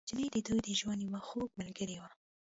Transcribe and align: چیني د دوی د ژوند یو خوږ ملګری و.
چیني 0.09 0.27
د 0.35 0.37
دوی 0.47 0.59
د 0.65 0.69
ژوند 0.79 1.01
یو 1.03 1.17
خوږ 1.27 1.49
ملګری 1.61 1.95
و. 1.99 2.03